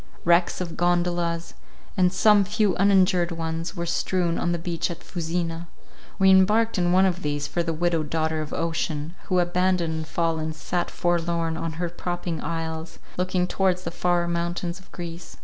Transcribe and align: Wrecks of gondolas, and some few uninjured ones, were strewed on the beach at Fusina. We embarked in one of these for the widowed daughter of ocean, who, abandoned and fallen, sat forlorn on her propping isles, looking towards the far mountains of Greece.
Wrecks 0.25 0.59
of 0.59 0.75
gondolas, 0.75 1.53
and 1.95 2.11
some 2.11 2.43
few 2.43 2.73
uninjured 2.77 3.31
ones, 3.31 3.75
were 3.75 3.85
strewed 3.85 4.39
on 4.39 4.51
the 4.51 4.57
beach 4.57 4.89
at 4.89 5.03
Fusina. 5.03 5.67
We 6.17 6.31
embarked 6.31 6.79
in 6.79 6.91
one 6.91 7.05
of 7.05 7.21
these 7.21 7.45
for 7.45 7.61
the 7.61 7.71
widowed 7.71 8.09
daughter 8.09 8.41
of 8.41 8.51
ocean, 8.51 9.13
who, 9.25 9.37
abandoned 9.37 9.93
and 9.93 10.07
fallen, 10.07 10.53
sat 10.53 10.89
forlorn 10.89 11.55
on 11.55 11.73
her 11.73 11.87
propping 11.87 12.41
isles, 12.41 12.97
looking 13.15 13.45
towards 13.45 13.83
the 13.83 13.91
far 13.91 14.27
mountains 14.27 14.79
of 14.79 14.91
Greece. 14.91 15.37